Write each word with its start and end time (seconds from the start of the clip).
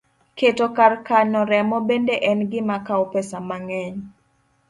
Keto 0.37 0.65
kar 0.77 0.93
kano 1.07 1.41
remo 1.51 1.77
bende 1.87 2.15
en 2.29 2.39
gima 2.51 2.77
kawo 2.87 3.05
pesa 3.13 3.37
mang'eny 3.49 3.97